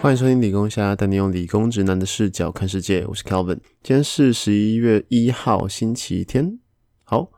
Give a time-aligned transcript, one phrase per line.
[0.00, 3.04] 欢迎收听理工虾，带你用理工直男的视角看世界。
[3.08, 6.56] 我是 Calvin，今天是十一月一号，星期天。
[7.02, 7.28] 好，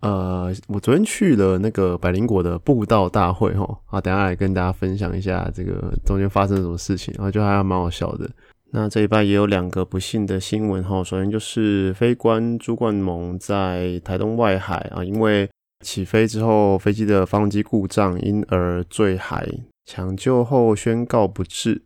[0.00, 8.30] 呃，我昨天去了那个百灵果的布道大会，哈，啊，等下来跟大家分享一下这个中间发生了什么事情，然后就还蛮好笑的。
[8.70, 15.48] 那这一拜也有两个不幸的新闻，哈，首先就是飞官朱冠蒙在台东外海啊，因为
[15.82, 19.48] 起飞之后飞机的发动机故障，因而坠海，
[19.86, 21.82] 抢救后宣告不治。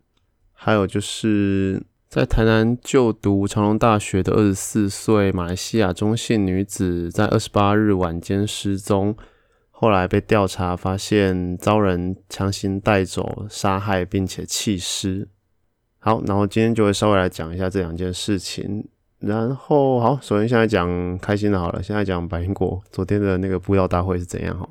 [0.65, 9.15] 还有就是在台南就读长隆大学的二十四岁马来西亚中性女子，在二十八日晚间失踪，
[9.71, 15.29] 后来被调查发现遭人强行带走、杀害，并且弃尸。
[15.99, 18.89] 好，然后今天就会稍微来讲一下这两件事情。
[19.19, 24.67] 然后好，首先现在讲开心的好了，现在讲百灵果昨天的那个布道大会是怎样哈。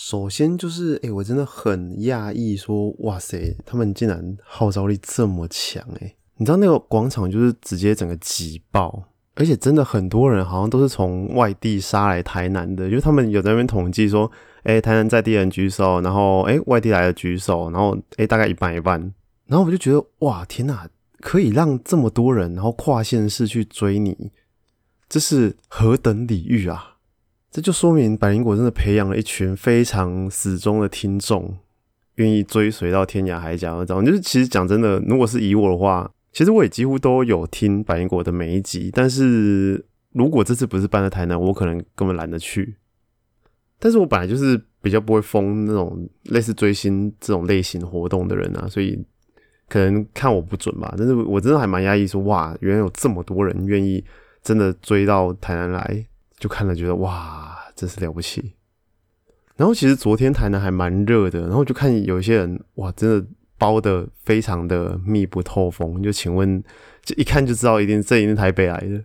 [0.00, 9.02] 首先就是，哎，我真的很讶异，说，哇塞，他们竟然号召力这么强，哎，你知道那个广场就是直接整个挤爆，
[9.34, 14.30] 而且真的很多人好像都是从外地杀来台南的，因为他们有在那边统计说，
[14.62, 19.00] 哎，台南在地人举手，然后哎外地来的举手，然后哎大概一半一半，
[19.46, 20.88] 然后我就觉得，哇，天哪，
[21.20, 24.30] 可以让这么多人然后跨县市去追你，
[25.08, 26.97] 这是何等礼遇啊！
[27.50, 31.56] 这就说明百灵果真的培养了一群非常死忠的听众，
[32.16, 34.04] 愿意追随到天涯海角那种。
[34.04, 38.90] 就是其实讲真的，如果是以我的话，其实我也几乎都有听百灵果的每一集。
[38.92, 39.82] 但是
[40.12, 42.76] 如果这次不是搬在台南，我可能根本懒得去。
[43.78, 49.02] 但是我本来就是比较不会封那种类似追星这种类型活动的人啊，所以
[49.68, 50.94] 可能看我不准吧。
[50.98, 54.04] 但是我真的还蛮压抑，说哇，原来有这么多人愿意
[54.42, 56.04] 真的追到台南来。
[56.38, 58.52] 就看了，觉得哇，真是了不起。
[59.56, 63.26] 然后其实昨天台南还蛮热的，然后就看有一些人哇，真的
[63.58, 66.00] 包的非常的密不透风。
[66.00, 66.62] 就请问，
[67.02, 69.02] 就一看就知道一定这一定台北来的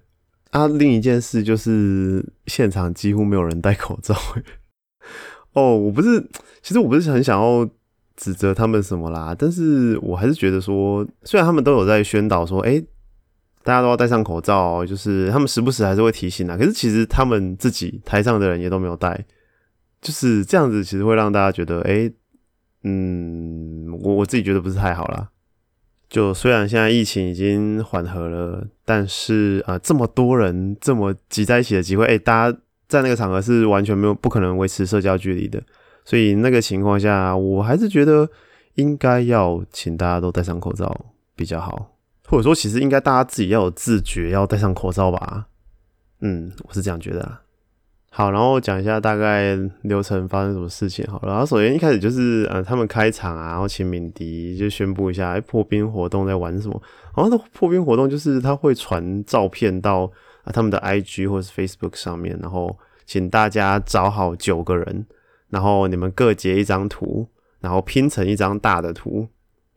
[0.51, 0.67] 啊。
[0.67, 4.15] 另一件事就是现场几乎没有人戴口罩。
[5.53, 6.21] 哦，我不是，
[6.61, 7.67] 其实我不是很想要
[8.15, 12.83] 指责他们什么啦，但是我还是觉得说，虽然他们都有在宣导说，哎。
[13.63, 16.57] 大家都要戴上口罩，就是他们时不时还是会提醒啊。
[16.57, 19.25] 可是其实他们自己台上的人也都没有戴，
[20.01, 22.11] 就是这样子，其实会让大家觉得，哎，
[22.83, 25.29] 嗯，我我自己觉得不是太好啦。
[26.09, 32.57] 就虽然现在疫情已经缓和了，但是啊，这么多人这么挤在一起的机会，哎，大家
[32.87, 35.63] 在那个场合是完全没有不可能维持社交距离的，
[36.05, 38.29] 所以那个情况下，我还是觉得
[38.75, 41.92] 应该要请大家都戴上口罩比较好。
[42.27, 45.47] 或者说，其实应该大家自己要有自觉，要戴上口罩吧。
[46.21, 47.39] 嗯，我是这样觉得。
[48.09, 51.05] 好，然后讲一下大概流程发生什么事情。
[51.07, 56.81] 好，然后首先一开始就是呃，他们开场啊，然后请敏迪就宣布一下，哎，破冰活动在玩什么。
[57.15, 60.03] 然后那破冰活动就是他会传照片到
[60.43, 65.05] 啊他们的 IG 或是 Facebook 上面，然后请大家找好九个人，
[65.49, 67.27] 然后你们各截一张图，
[67.59, 69.27] 然后拼成一张大的图，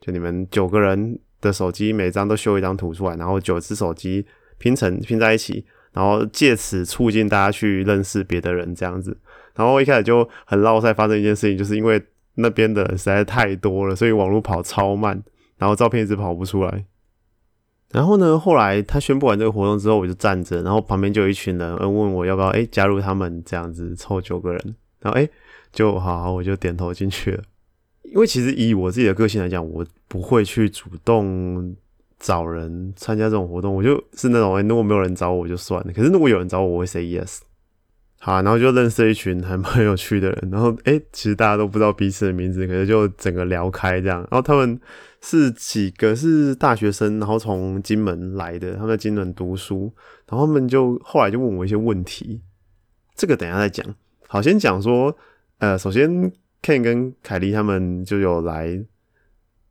[0.01, 1.19] 就你们九个人。
[1.41, 4.27] 的手机每张都修一张图出来，然后九只手机
[4.59, 9.17] 拼成拼在一起，然后借此促进大家去认识别的人这样子。
[9.55, 12.03] 然后一开始就很绕赛，发生一件事情，就是因为
[12.35, 15.23] 那边的实在太多了，所以网络跑超慢，
[15.57, 16.85] 然后照片一直跑不出来。
[17.93, 25.27] 然后呢，后来他宣布完这个活动之后，我就站着，然后旁边就有一群人问我要不要哎加入他们这样子凑九个人，然后哎
[25.73, 27.43] 就好我就点头进去了。
[28.13, 31.75] 因为其实以我自己的个性来讲，我不会去主动
[32.19, 35.93] 找人参加这种活动，我就是那种哎，如果没有人找我就算了。
[35.93, 37.41] 可是如果有人找我，我会 say yes。
[38.19, 40.49] 好，然后就认识一群还蛮有趣的人。
[40.51, 44.19] 然后哎，其实大家都不知道彼此的名字，可是就整个聊开这样。
[44.31, 44.81] 然后他们
[45.21, 49.93] 是几个是大学生，然后从金门来的，他们在金门读书。
[50.29, 52.41] 然后他们就后来就问我一些问题，
[53.15, 53.87] 这个等下再讲。
[54.27, 55.15] 好，先讲说，
[55.59, 56.33] 呃，首先。
[56.67, 58.85] Ken 跟凯莉他们就有来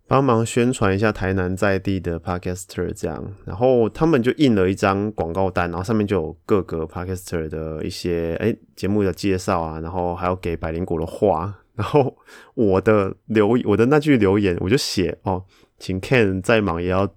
[0.07, 12.15] 帮忙宣传一下台南在地的 Podcaster，这样，然后他们就印了一张广告单，然后上面就有各个 Podcaster 的一些哎节目的介绍啊，然后还有给百灵果的话，然后
[12.53, 15.43] 我的留我的那句留言我就写哦，
[15.77, 17.13] 请 Ken 再忙也要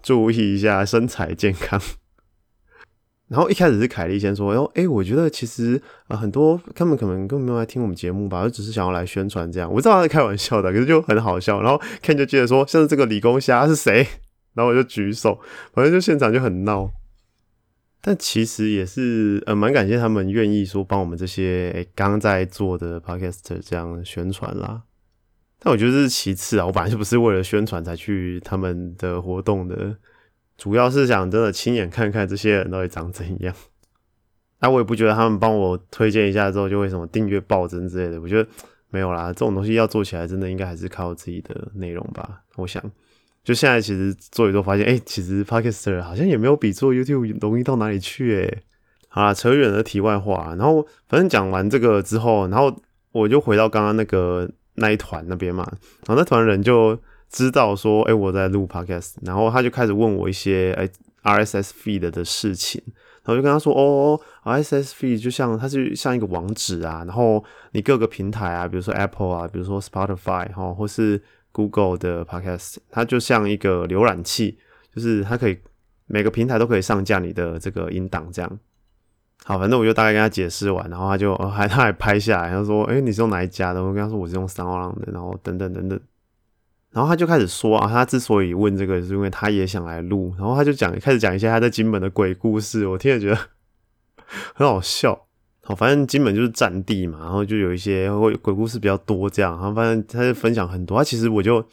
[0.00, 1.78] 注意一下身材健康。
[3.30, 9.72] 然后一开始是凯莉先说：“然后，哎，我觉得其实啊，很多他们可能根本没有来听我们节目吧，就只是想要来宣传这样。
[9.72, 11.62] 我知道他在开玩笑的，可是就很好笑。
[11.62, 14.04] 然后 Ken 就接着说：像是这个理工虾是谁？
[14.54, 15.38] 然后我就举手，
[15.72, 16.90] 反正就现场就很闹。
[18.02, 24.82] 但其实也是呃，蛮感谢他们愿意说帮我们这些刚在做的 podcast 这样宣传啦。
[25.60, 29.94] 但我觉得这是其次啊，我本来就不是为了宣传才去他们的活动的，
[30.60, 33.54] 主要是想真的亲眼看看这些人到底长怎样。
[34.60, 38.46] 那 我也不觉得他们帮我推荐一下之后就会什么订阅暴增之类的，我觉得
[38.90, 42.42] 没有啦，这种东西要做起来真的应该还是靠自己的内容吧。
[42.56, 42.82] 我想，
[43.42, 48.62] 就现在其实做一做发现，哎，其实 Podcaster 好像也没有比做 YouTube 容易到哪里去诶。
[49.08, 52.76] 好啦，扯远了题外话，然后反正讲完这个之后，然后
[53.12, 55.66] 我就回到刚刚那个那一团那边嘛，
[56.06, 56.96] 然后那团人就
[57.30, 60.88] 知道说，哎，我在录 Podcast，然后他就开始问我一些哎
[61.22, 62.82] RSS feed 的事情。
[63.26, 71.22] 我就跟他说：“哦，RSS feed 就像它是像一个网址啊，然后你各个平台啊，比如说 Apple 啊，比如说 Spotify 哈，或是
[71.52, 74.58] Google 的 Podcast，它就像一个浏览器，
[74.92, 75.56] 就是它可以
[76.06, 78.58] 每个平台都可以上架你的这个音档这样。
[79.44, 83.80] 好，反正我就大概跟他解释完，然后他就还他还拍下来，他说：哎，你是用哪一家的？
[83.80, 86.00] 我跟他说我是用三浪的，然后等等等等。”
[86.92, 90.34] 然后他就开始说啊，他之所以问这个，是因为他也想来录。
[90.36, 93.38] 然后他就讲，开始讲一些他在金门的鬼故事，我听了觉得
[94.54, 95.26] 很好笑。
[95.62, 98.10] 好，反正金门就是战地嘛，然后就有一些
[98.42, 99.52] 鬼故事比较多这样。
[99.52, 101.64] 然后反正他就分享很多，他其实我就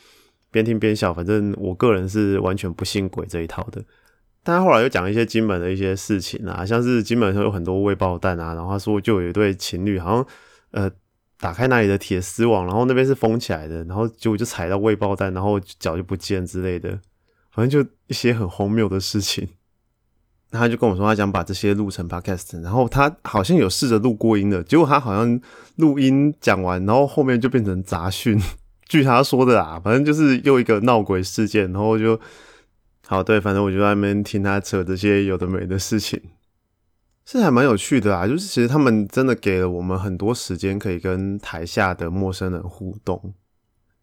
[0.52, 1.12] 边听边笑。
[1.12, 3.84] 反正我个人是完全不信鬼这一套的。
[4.44, 10.26] 但他后来又讲一些金门的一些事情啊，像是金门有很多未爆弹啊，然后他说就有一对情侣，好像
[10.72, 10.92] 呃。
[11.40, 17.00] 打开那里的铁丝网，然后那边是封起来的，然后结果就踩到未爆弹，然后脚就不见之类的，
[17.52, 19.48] 反正就一些很荒谬的事情。
[20.50, 25.40] 他就跟我说，他想把这些录成 podcast，然后他好像有试着录过音的，结果他好像
[25.76, 28.42] 录音讲完，然后后面就变成杂讯。
[28.88, 32.18] 据他说的啊，反正就是又一个闹鬼事件，然后就
[33.06, 36.22] 好对，反正我就在那边听他扯这些有的没的事情。
[37.30, 43.34] 是还蛮有趣的啊，就是其实他们真的给了我们很多时间可以跟台下的陌生人互动，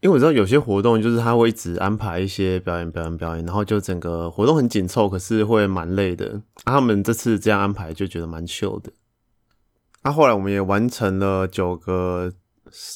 [0.00, 6.43] 因为我知道有些活动就是他会一直安排一些表演、表演、表演，然后就整个活动很紧凑，可是会蛮累的。
[6.65, 8.93] 他们这次这样安排就觉得蛮秀的。
[10.03, 12.31] 那后来我们也完成了九个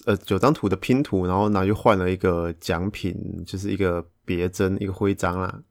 [0.05, 5.63] 呃九张图的拼图，然后拿去换了一个奖品，就是一个别针、一个徽章啦，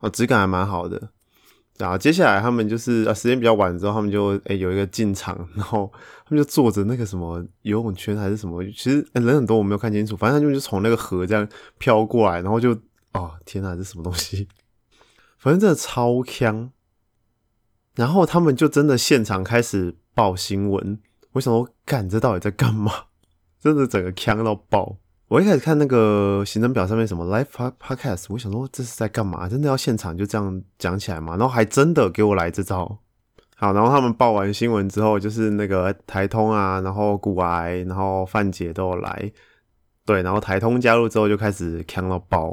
[0.00, 1.10] 哦，质感还蛮好的。
[1.80, 5.90] 然后接下来他们就是啊，时间比较晚之后，他们就诶有一个进场，然后
[6.26, 10.16] 他们就坐着那个什么游泳圈还是什么，其实人很多，我没有看清楚。
[10.16, 11.48] 反正他们就从那个河这样
[11.78, 12.72] 飘过来，然后就
[13.12, 14.46] 哦天哪，这什么东西？
[15.38, 16.70] 反正真的超香。
[17.96, 21.00] 然后他们就真的现场开始报新闻，
[21.32, 22.92] 我想说，干这到底在干嘛？
[23.60, 24.98] 真的整个呛到爆。
[25.30, 29.48] 我一开始看那个行程表上面什么 live podcast，我想说这是在干嘛？
[29.48, 31.36] 真的要现场就这样讲起来吗？
[31.36, 32.98] 然后还真的给我来这招。
[33.54, 39.30] 好，然后他们报完新闻之后，就是那个台通啊，然后古癌，然后范姐都有来。
[40.04, 42.50] 对，然后台通加入之后就开始强到包。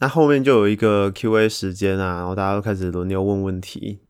[0.00, 4.00] 那后面就有一个 Q&A 时间啊，然后大家都开始轮流问问题。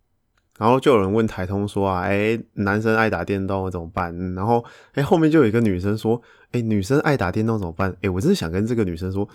[0.59, 4.17] 然后就有人问台通说啊，哎，男生爱打电动怎么办？
[4.35, 4.65] 然后
[4.95, 6.21] 哎，后面就有一个女生说，
[6.53, 7.95] 哎，女生爱打电动怎么办？
[8.01, 9.29] 哎，我真的想跟这个女生说，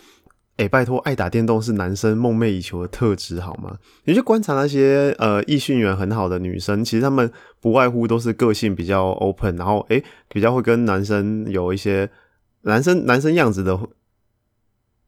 [0.57, 3.77] 哎，拜托，爱打电动是男生梦寐以求的特质，好吗？
[4.05, 12.09] 你去观察那些呃，异性缘很好的女生，其实她们不外乎都是个性比较 open，然后哎，比较会跟男生有一些
[12.61, 13.79] 男生男生样子的，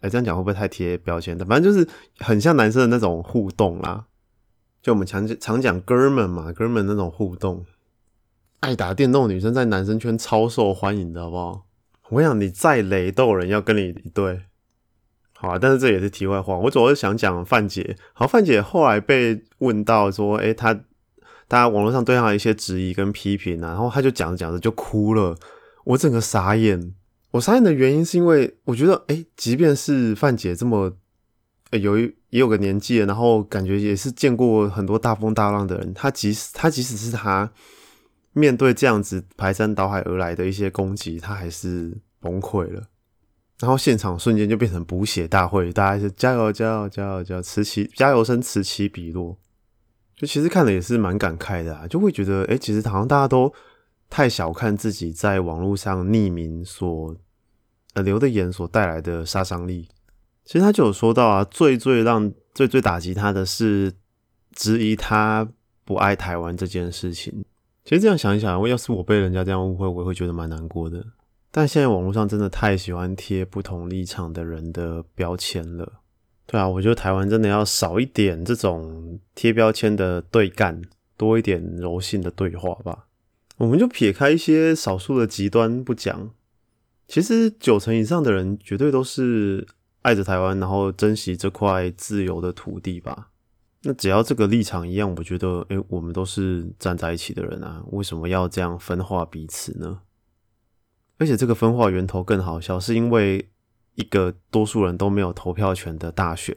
[0.02, 1.44] 哎，这样讲会不会太贴标签的？
[1.46, 1.88] 反正就是
[2.20, 4.06] 很像男生的那种互动啦。
[4.84, 7.66] 就我们常常讲哥们嘛，哥们那种互动，
[8.60, 11.66] 爱打电动女生在男生圈超受欢迎的，好不好？
[12.10, 14.42] 我想你再雷都有人要跟你一对，
[15.38, 15.58] 好啊。
[15.58, 17.96] 但是这也是题外话，我主要是想讲范姐。
[18.12, 20.74] 好，范姐后来被问到说，哎，她
[21.48, 25.38] 大家网络上对她一些质疑跟批评啊，然后她就讲着讲着就哭了，
[25.86, 26.94] 我整个傻眼。
[27.32, 30.98] 我傻眼的原因是因为我觉得，哎，即便是范姐这么。
[31.82, 35.94] 有一也有个年纪了，然后感觉也是见过很多大风大浪的人。
[35.94, 37.52] 他即使他即使是他
[38.34, 42.84] 面对这样子排山倒海而来的一些攻击，他还是崩溃了。
[43.60, 49.38] 然后现场瞬间就变成补血大会，大家就加油加油加油加油，此起加油声此起彼落。
[50.16, 53.54] 就其实看了也是蛮感慨的啊，就会觉得哎，其实好像大家都
[54.10, 57.16] 太小看自己在网络上匿名所
[57.94, 59.88] 呃留的言所带来的杀伤力。
[60.46, 63.94] 其实他就有说到啊，最最让最最打击他的是
[64.52, 65.48] 质疑他
[65.86, 67.44] 不爱台湾这件事情。
[67.84, 71.06] 其实这样想一想，我要是我被人家这样误会，我也会觉得蛮难过的。
[71.52, 76.02] 但现在网络上真的太喜欢贴不同立场的人的标签了。
[76.46, 80.82] 对啊，我觉得台湾真的要少一点这种贴标签的对干，
[81.16, 83.06] 多一点柔性的对话吧。
[83.58, 86.32] 我们就撇开一些少数的极端不讲。
[87.08, 89.68] 其实九成以上的人绝对都是
[90.04, 93.32] 爱着台湾，然后珍惜这块自由的土地吧。
[93.82, 100.02] 那只要这个立场一样，我觉得，诶，我们都是站在一起的人啊，为什么要这样分化彼此呢？
[101.18, 103.50] 而且这个分化源头更好笑，是因为
[103.96, 106.56] 一个多数人都没有投票权的大选。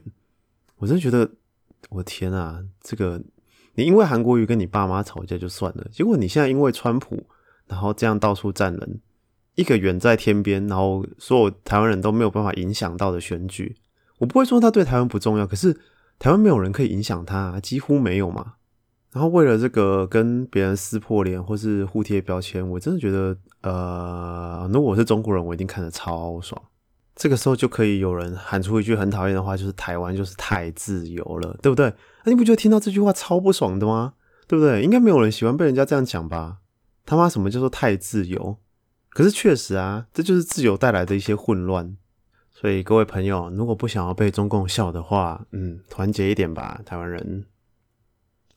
[0.76, 1.30] 我真的觉得，
[1.90, 3.20] 我天啊，这个
[3.74, 7.26] 你因为韩国瑜跟你爸妈吵架就算了，结果你现在因为川普，
[7.66, 9.00] 然后这样到处站人。
[9.56, 13.76] 一个远在天边，然后所有台湾人都没有办法影响到的选举，
[14.18, 15.76] 我不会说他对台湾不重要，可是
[16.18, 18.54] 台湾没有人可以影响他，几乎没有嘛。
[19.12, 26.60] 然后为了这个跟别人撕破脸或是互贴标签，我真的觉得，呃，如果我是中国人，我一定看得超爽。
[27.14, 31.90] 这个时候就可以有人喊出一句很讨厌的话，就是台湾就是太自由了，对不对？
[32.24, 34.12] 那你不觉得听到这句话超不爽的吗？
[34.46, 34.82] 对不对？
[34.82, 36.58] 应该没有人喜欢被人家这样讲吧？
[37.06, 38.58] 他妈什么叫做太自由？
[39.16, 41.96] 可是确实啊，这就是自由带来的一些混乱。
[42.52, 47.46] 所以各位朋友，如果不想要被中共笑的话，嗯，团结一点吧，台湾人。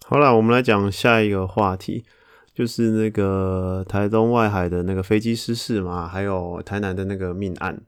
[0.03, 2.03] 好了，我们来讲下一个话题，
[2.53, 7.81] 就是那个台东外海的那个飞机失事嘛，还有台南的那个命案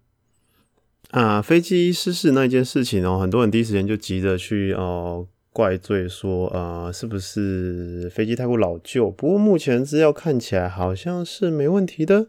[1.09, 1.41] 啊。
[1.41, 9.11] 飞机失事那件事情哦，很多人第一时间就急着去哦怪罪说，呃，是不是飞机太过老旧？
[9.11, 12.27] 不过目前资料看起来好像是没问题的。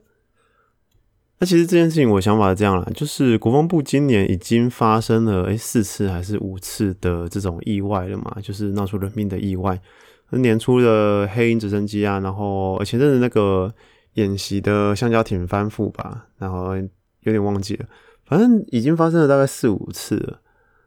[1.42, 9.76] 那其实这件事情，我想法是这样啦，就是国防部今年已经发生了诶四次还是五次的这种意外了嘛，就是闹出人命的意外。
[10.30, 13.74] 年初的黑鹰直升机啊，然后前阵子那个
[14.12, 17.86] 演习的橡胶艇翻覆吧，然后有点忘记了，
[18.24, 20.40] 反正已经发生了大概四五次了。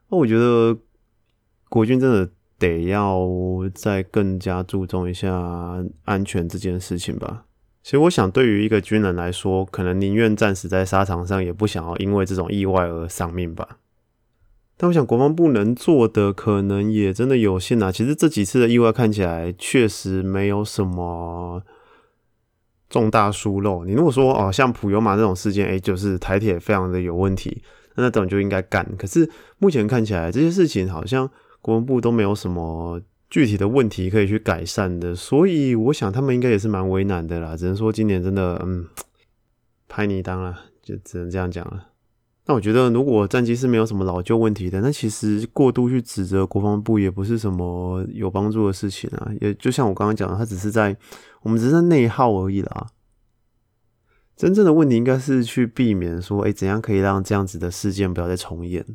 [0.08, 0.78] 那我觉得
[1.68, 3.28] 国军真的得要
[3.74, 7.44] 再更加注重一下安全这件事情吧。
[7.86, 13.78] 其实我想，对于一个军人来说，可能宁愿战死在沙场上，也不想要因为这种意外而丧命吧。
[14.76, 17.92] 但我想，国防部能做的可能也真的有限啊。
[17.92, 21.62] 其实这几次的意外看起来确实没有什么
[22.90, 23.86] 重大疏漏。
[23.86, 27.62] 你如果说哦，像普悠玛这种事件，哎，就是台铁非常的有问题，
[27.94, 28.84] 那那种就应该干。
[28.98, 31.30] 可是目前看起来，这些事情好像
[31.62, 33.00] 国防部都没有什么。
[33.36, 37.54] 具体的问题可以去改善的，所以我想他们应该也是蛮为难的啦。
[37.58, 38.88] 只能说今年真的，嗯，
[39.90, 41.88] 拍你当了，就只能这样讲了。
[42.46, 49.30] 那我觉得，如果战机是没有什么老旧问题的，那其实过度去指责国防部也不是什么有帮助的事情啊。
[49.42, 50.96] 也就像我刚刚讲的，他只是在
[51.42, 52.88] 我们只是在内耗而已啦。
[54.38, 58.86] 真正的问题应该是去避免说，哎，怎样可以让这样子的事件不要再重演。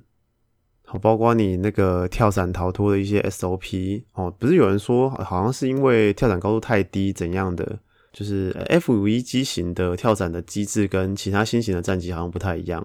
[0.91, 7.79] 好，包括你那个跳伞逃脱的一些 SOP 哦，不是有人说好像是因为跳伞高度太低怎样的，
[8.13, 12.85] 就是 F 五一机型的跳伞的机制跟其他新型的战机好像不太一样，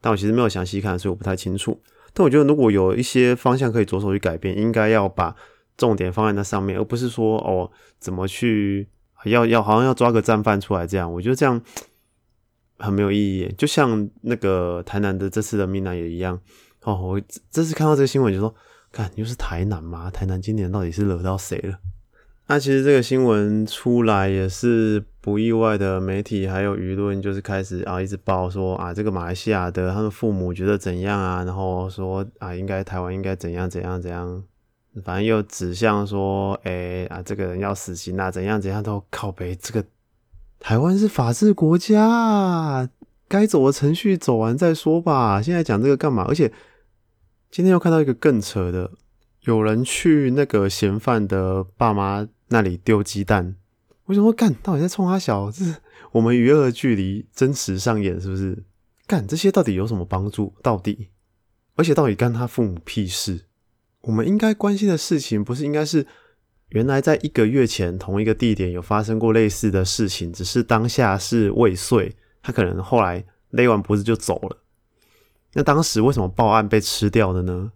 [0.00, 1.80] 但我其实没有详细看，所以我不太清楚。
[2.12, 5.36] 但我觉得如果有一些方向可以着手去改变，应该要把
[5.76, 8.88] 重点放在那上面，而不是说哦怎么去
[9.26, 11.62] 要要好像要抓个战犯出来这样，我觉得这样
[12.78, 13.54] 很没有意义。
[13.56, 16.40] 就像那个台南的这次的命案也一样。
[16.84, 18.54] 哦，我这次看到这个新闻就说，
[18.92, 20.10] 看又是台南吗？
[20.10, 21.78] 台南今年到底是惹到谁了？
[22.46, 34.44] 那其实这个新闻出来也是不意外的，媒体还有舆论就是开始啊一直报说啊这个马来西亚的他们父母觉得怎样啊，然后说啊应该台湾应该怎样怎样怎样，
[35.02, 39.82] 反正又指向说哎啊这个人要死刑啊怎样怎样都靠北，这个
[40.60, 42.86] 台湾是法治国家，
[43.26, 46.26] 该走的程序走完再说吧，现在讲这个干嘛？
[46.28, 46.52] 而且。
[47.54, 48.90] 今天又看到一个更扯的，
[49.42, 53.54] 有人去那个嫌犯的爸妈那里丢鸡蛋，
[54.06, 54.52] 为什么干？
[54.60, 55.52] 到底在冲他小？
[55.52, 55.76] 这是
[56.10, 58.64] 我们娱乐距离真实上演是不是？
[59.06, 60.52] 干这些到底有什么帮助？
[60.64, 61.10] 到底？
[61.76, 63.42] 而且到底干他父母屁事？
[64.00, 66.04] 我们应该关心的事情不是应该是
[66.70, 74.63] 原来在一个月前同一个地点有发生过类似的事情，只是当下是未遂，他可能后来勒完脖子就走了。
[75.54, 77.72] 那当时为什么报案被吃掉的呢？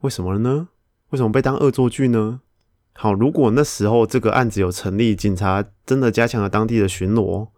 [0.00, 0.68] 为什么呢？
[1.10, 2.40] 为什么被当恶作剧呢？
[2.94, 7.48] 好，如果那时候这个案子有成立，警察真的加强了当地的巡逻，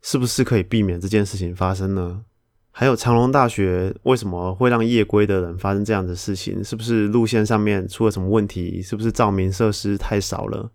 [0.00, 2.24] 是不是可以避免这件事情发生呢？
[2.70, 6.62] 还有长隆大学为什么会让夜归的人发生这样的事情？
[6.62, 8.80] 是不是路线上面出了什么问题？
[8.80, 10.70] 是不是照明设施太少了？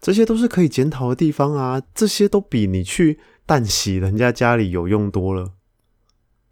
[0.00, 1.80] 这些都是可以检讨的地方啊！
[1.94, 5.52] 这些都比你去淡洗人家家里有用多了。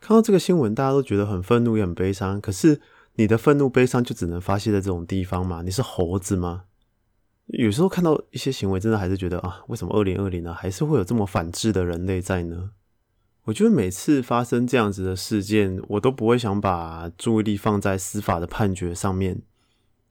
[0.00, 2.40] 看到这个新闻，大家都觉得很愤怒也很悲伤。
[2.40, 2.80] 可是
[3.14, 5.62] 你的愤怒、悲伤就只能发泄在这种地方吗？
[5.62, 6.64] 你是猴子吗？
[7.46, 12.70] 有时候看到一些行为，真的还是觉得啊，为什么二零二零呢，还是会有这么反智的人类在呢？
[13.44, 19.40] 我觉得每次发生这样子的事件，我都不会想把注意力放在司法的判决上面，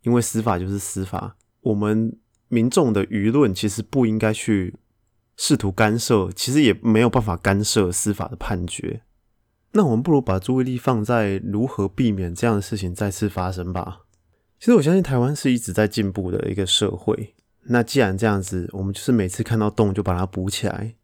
[0.04, 4.74] 因为司法就是司法，我们民众的舆论其实不应该去
[5.36, 9.02] 试图干涉，其实也没有办法干涉司法的判决。
[9.78, 14.04] 那我们不如把注意力放在如何避免这样的事情再次发生吧。
[14.58, 17.36] 其实我相信台湾是一直在进步的一个社会。
[17.64, 20.96] 那既然这样子，我们就是每次看到洞就把它补起来，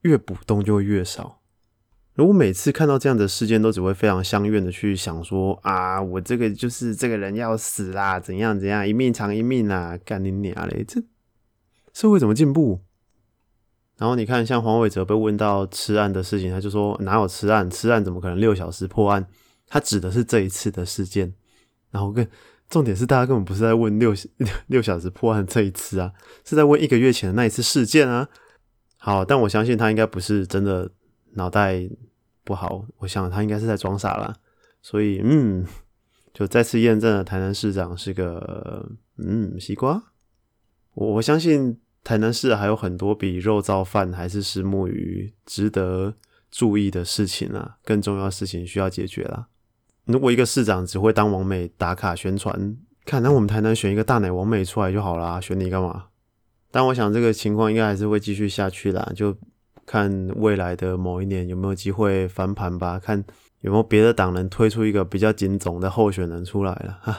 [0.00, 1.40] 越补洞就会越少。
[2.14, 10.84] 如果每次看到这样的事件，都只会非常相怨的去想说啊，我这个就是这个人要死啦，怎样怎样，一命偿一命啊，干你娘嘞！
[10.86, 11.00] 这
[11.92, 12.80] 社会怎么进步？
[14.00, 17.68] 然后你看，像黄伟哲被问到吃案的事情，他就说哪有吃案？
[17.70, 19.26] 吃案怎么可能六小时破案？
[19.66, 21.34] 他指的是这一次的事件。
[21.90, 22.26] 然后跟
[22.70, 24.14] 重点是，大家根本不是在问六
[24.68, 26.10] 六小时破案这一次啊，
[26.46, 28.26] 是在问一个月前的那一次事件啊。
[28.96, 30.90] 好，但我相信他应该不是真的
[31.32, 31.86] 脑袋
[32.42, 34.34] 不好，我想他应该是在装傻了。
[34.80, 35.66] 所以，嗯，
[36.32, 38.88] 就再次验证了台南市长是个
[39.18, 40.02] 嗯西瓜。
[40.94, 41.78] 我我相信。
[42.02, 46.14] 台南市还有很多比肉燥饭还是石目鱼值得
[46.50, 49.48] 注意的事情啊，更重要的事情需要解决啦。
[50.04, 56.06] 如果一个市长只会当王美打卡宣传，看那我们台南选一个大奶王美出来就好啦，选你干嘛？
[56.70, 59.36] 但我想这个情况应该还是会继续下去啦，就
[59.84, 63.22] 看未来的某一年有没有机会翻盘吧，看
[63.60, 67.16] 有没有别的党能推出一个比较紧总的候选人出来了哈，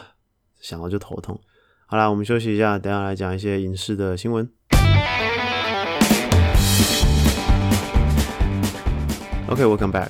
[0.60, 1.40] 想到就头痛。
[1.92, 4.50] 好啦，我们休息一下，等下来讲一些影视的新闻。
[9.50, 10.08] OK，welcome back。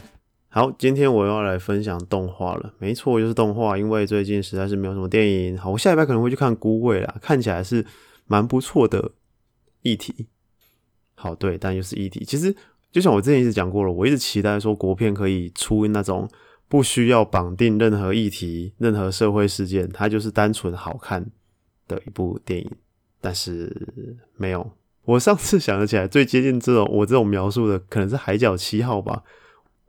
[0.49, 2.71] 好，今天我要来分享动画了。
[2.77, 5.57] 没错，就是动画，因为最近实在是没有什么电影。
[5.57, 7.83] 好，我下礼拜可能会去看《孤味》啦，看起来是
[8.27, 9.13] 蛮不错的
[9.81, 10.27] 议题。
[11.15, 12.23] 好，对，但又是议题。
[12.23, 12.55] 其实
[12.91, 16.29] 就像我之前一直讲过了，我一直期待说国片可以出那种
[16.67, 21.25] 不需要绑定任何议题、任何社会事件，它就是单纯好看
[21.95, 22.71] 的一部电影。
[23.23, 23.87] 但是
[24.37, 24.71] 没有。
[25.03, 29.23] 我上次想得起来最接近这种我这种描述的，可能是《海角七号》吧。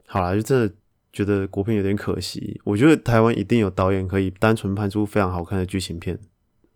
[0.05, 0.71] 好啦，就真的
[1.11, 2.59] 觉得国片有点可惜。
[2.63, 6.19] 我觉得台湾一定有导演可以单纯拍出非常好看的剧情片。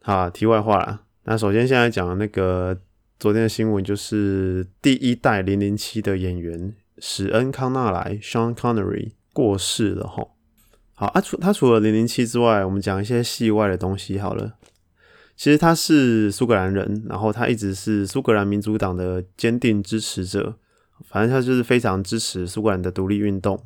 [0.02, 1.02] 好，题外话啦。
[1.26, 2.76] 那首先现在讲的那个
[3.20, 10.28] 昨天的新闻，就是第一代零零七的演员史恩康纳莱 （Sean Connery） 过世了哈。
[10.94, 14.54] 好啊，除他除了零零七之外，我们讲一些戏外的东西好了。
[15.38, 20.56] 其实他是苏格兰人，然后他一直是苏格兰民主党的坚定支持者。
[21.06, 23.64] 反正他就是非常支持苏格兰的独立运动。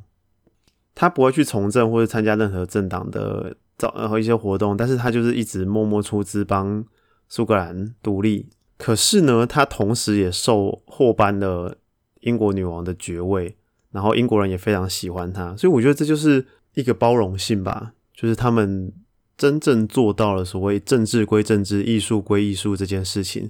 [0.94, 6.84] 他不会去从政或者参加任何政党的造和一些活动，但是他就是一直默默出资帮
[7.30, 8.50] 苏格兰独立。
[8.78, 11.78] 可是呢，他同时也受获颁了
[12.20, 13.56] 英国女王的爵位，
[13.92, 15.56] 然后英国人也非常喜欢他。
[15.56, 18.92] 所以我觉得这就是一个包容性吧，就是他们。
[19.42, 23.50] 真正做到了所谓政治归政治、艺术归艺术这件事情，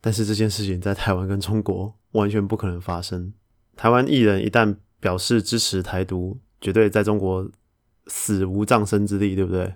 [0.00, 3.32] 但是这件事情在台湾跟中国完全不可能发生。
[3.76, 7.48] 台湾艺人一旦表示支持台独，绝对在中国
[8.08, 9.72] 死无葬身之地，对不对？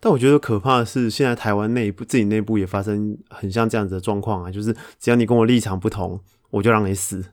[0.00, 7.24] 但我觉得可怕的是，现在台湾内部自己内部也发生很像这样子的状况啊，就是只要你跟我立场不同，我就让你死。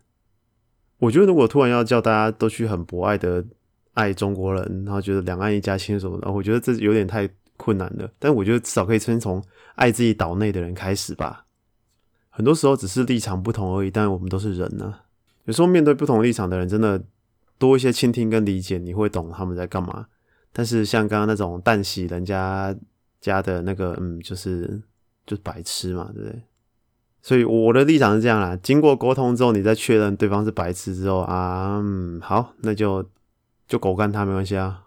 [1.00, 3.46] 我觉得如果突然要叫大家都去很博爱的。
[3.96, 7.28] 爱中国人，然后觉得两岸一家亲什么的，我觉得这有点太
[7.58, 8.10] 困难了。
[8.20, 9.44] 但我觉得至少可以先从
[9.76, 11.46] 爱自己岛内的人开始吧。
[12.30, 14.94] 很多时候只是立场不同而已，但我们都是人呢。
[15.46, 17.02] 有时候面对不同立场的人，真的
[17.58, 20.08] 多一些倾听跟理解，你会懂他们在干嘛。
[20.52, 22.76] 但是像刚刚那种淡洗人家
[23.22, 24.82] 家的那个，嗯，就是
[25.26, 26.42] 就是白痴嘛，对不对？
[27.22, 28.58] 所以我的立场是这样啦。
[28.62, 33.06] 经过沟通之后，你再确认对方是白痴之后啊，嗯，好，那就。
[33.68, 34.84] 就狗干他没关系啊，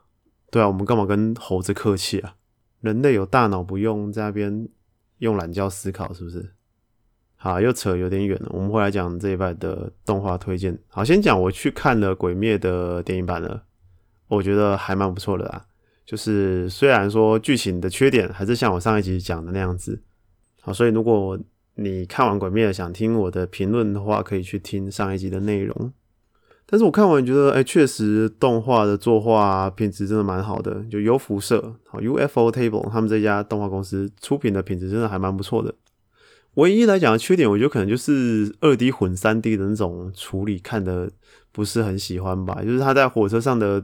[0.50, 2.36] 对啊，我们干嘛跟猴子客气啊？
[2.80, 4.68] 人类有大脑不用在那边
[5.18, 6.54] 用懒觉思考，是不是？
[7.34, 8.48] 好，又扯有点远了。
[8.52, 10.78] 我们会来讲这一版的动画推荐。
[10.88, 13.64] 好，先讲我去看了《鬼灭》的电影版了，
[14.28, 15.66] 我觉得还蛮不错的啊。
[16.06, 20.02] 就是虽然说剧情的缺点还是像我上一集讲的那样子，
[20.60, 21.38] 好，所以如果
[21.74, 25.92] 你看完《鬼灭》想听我的评论的话，可以去听上一集的内容。
[26.70, 35.74] 但是我看完觉得，哎，确实动画的作画品质真的蛮好的，就有辐射，好 UFO Table 他们这家动画公司出品的品质真的还蛮不错的。
[36.54, 41.10] 唯一来讲的缺点，我觉得可能就是二 D 混三 D 的那种处理，看的
[41.52, 42.62] 不是很喜欢吧。
[42.62, 43.82] 就是他在火车上的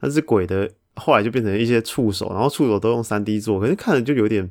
[0.00, 4.48] 那只鬼的，后来就变成一些触手，然后触手都用三 D 做，可是看着就有点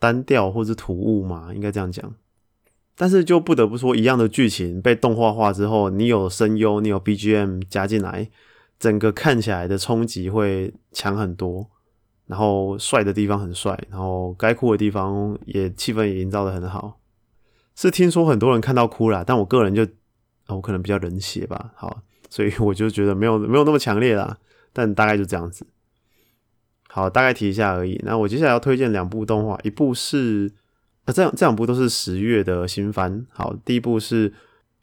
[0.00, 2.12] 单调或者突兀嘛，应该这样讲。
[2.96, 8.30] 但是就不得不说，一样的剧情被动画化之后，你有声优，你有 BGM 加进来，
[8.78, 11.68] 整个看起来的冲击会强很多。
[12.26, 17.00] 然后帅的地方很帅，然后该哭的地方也气氛也营造的很好。
[17.74, 19.86] 是听说很多人看到哭了，但我个人就，
[20.46, 24.38] 我可能比较冷血吧，好，所以我就觉得没有没有那么强烈啦。
[24.72, 25.66] 但大概就这样子。
[26.88, 28.00] 好，大概提一下而已。
[28.04, 30.52] 那我接下来要推荐两部动画，一部是。
[31.04, 33.26] 啊这样这两部都是十月的新番。
[33.30, 34.30] 好，第一部是《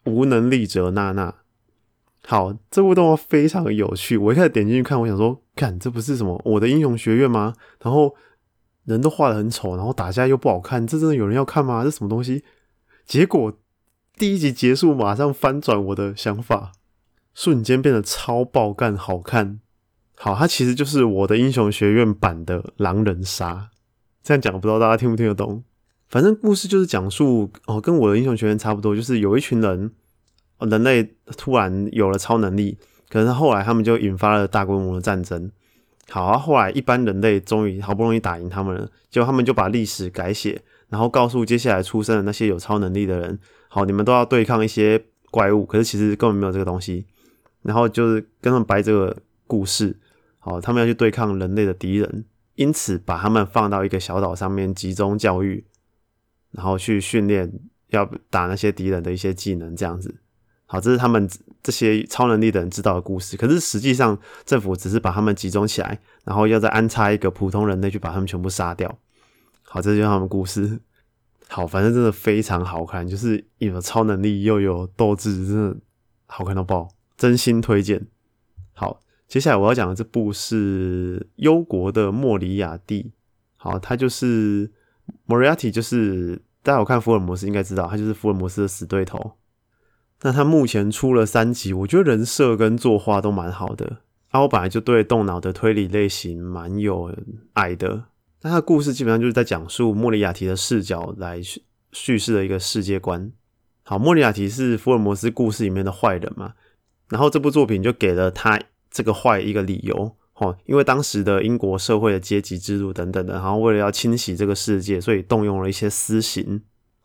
[0.04, 1.30] 无能力者娜娜》。
[2.24, 4.16] 好，这部动画非常有趣。
[4.16, 7.54] 我一开始点进去看，我想说，看这不是什么我的英雄学院吗？
[7.80, 8.14] 然后
[8.84, 11.82] 人都画的很丑，然后打架又不好看，这真的有人要看吗？
[11.82, 12.44] 这什么东西？
[13.04, 13.58] 结果
[14.16, 16.70] 第一集结束，马上翻转我的想法，
[17.34, 19.58] 瞬间变得超爆干好看。
[20.16, 23.70] 好，它其实就是我的英雄学院版的狼人杀。
[24.22, 25.64] 这样讲不知道大家听不听得懂？
[26.12, 29.90] 反正故事就是讲述哦，跟我的英雄学院差不多，就是有一群人，
[30.58, 32.76] 人类突然有了超能力，
[33.08, 35.50] 可是后来他们就引发了大规模的战争。
[36.10, 47.06] 好啊，后来一般人类终于好不容易打赢他们了，结果他们就把历史改写，然后告诉接下来出生的那些有超能力的人，好，你们都要对抗一些怪物，可是其实根本没有这个东西，
[47.62, 49.98] 然后就是跟他们掰这个故事，
[50.40, 55.64] 好，他们要去对抗人类的敌人，因此把他们放到一个小岛上面集中教育。
[56.52, 57.52] 然后去训练
[57.88, 60.14] 要打那些敌人的一些技能，这样子。
[60.66, 61.28] 好，这是他们
[61.62, 63.36] 这些超能力的人知道的故事。
[63.36, 68.98] 可是实际上，政府只是把他们集中起来，然后要再安插一个普通人类去把他们全部杀掉。
[69.64, 70.80] 好，这就是他们故事。
[71.48, 75.76] 好，反正真的非常好看，就是有超能力又有斗志，真的
[76.24, 76.88] 好看到爆，
[77.18, 78.06] 真心推荐。
[78.72, 83.02] 好，接下来我要讲的这部是《忧国的莫里亚蒂》。
[83.56, 84.72] 好，它就是。
[85.26, 89.32] 莫里亚蒂就是大家有看福尔摩斯应该知道，他就是福尔摩斯的死对头。
[90.22, 94.02] 那他目前出了三集，我觉得人设跟作画都蛮好的。
[94.28, 97.12] 啊，我本来就对动脑的推理类型蛮有
[97.54, 98.04] 爱的。
[98.42, 101.40] 那他的故事基本上就是在讲述莫里亚蒂的视角来
[101.92, 103.32] 叙事的一个世界观。
[103.82, 106.54] 好，莫里亚蒂是福尔摩斯故事里面的坏人嘛，
[107.08, 108.60] 然后这部作品就给了他
[108.90, 110.16] 这个坏一个理由。
[110.42, 116.60] 哦，因为当时的英国社会的阶级制度等等的，然后为了要清洗这个世界，所以动用了一些私刑，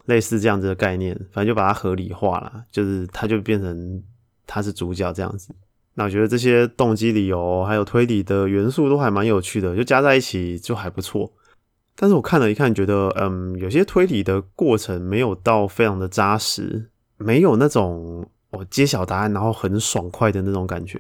[0.05, 4.03] 类似这样子的概念，反正就把它合理化了，就是他就变成
[4.47, 5.53] 他是主角这样子。
[5.93, 11.31] 那我觉得这些动机理由还有推理的元素都还蛮有趣的，就加在一起就还不错。
[11.95, 20.99] 但是我看了一看，觉得嗯，有些推理的过程没有到非常的扎实，没有那种我揭晓答案然后很爽快的那种感觉。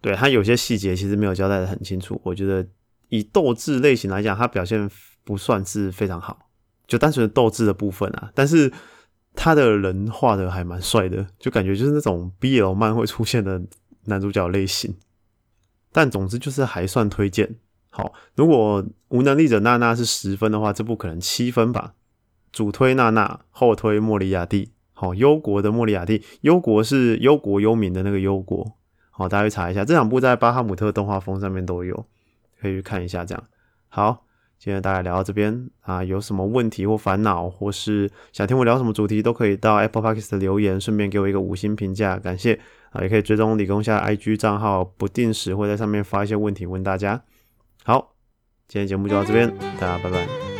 [0.00, 2.66] 对他有些细节其实没有交代的很清楚，我觉得
[3.08, 4.88] 以斗志类型来讲，他表现
[5.24, 6.50] 不算是非常好，
[6.86, 8.30] 就单纯的斗志的部分啊。
[8.34, 8.72] 但是
[9.34, 13.62] 他的人画的还蛮帅的，就感觉就是那种 BL 漫会出现的
[14.04, 14.94] 男主角类型。
[15.92, 17.56] 但总之就是还算推荐。
[17.90, 21.94] 好，如果无能力者娜娜是十分的话，这部可能七分吧。
[22.52, 24.72] 主推娜娜，后推莫里亚蒂。
[24.92, 28.75] 好，忧国的莫里亚蒂，忧国是忧国忧民的那个忧国。
[29.18, 32.04] 好，大家去查一下，这两部在巴哈姆特动画风上面都有，
[32.60, 33.24] 可以去看一下。
[33.24, 33.44] 这样
[33.88, 34.26] 好，
[34.58, 43.00] 今天大家聊到这边啊，有什么问题或烦恼，或是想听我聊什么主题，都可以到 Apple Podcast 留言，顺便给我一个五星评价，感谢啊！
[43.00, 47.22] 也可以追踪理工下 IG 账号，不定时会在上面发一些问题问大家。
[47.84, 48.12] 好，
[48.68, 49.48] 今天节目就到这边，
[49.80, 50.55] 大家拜拜。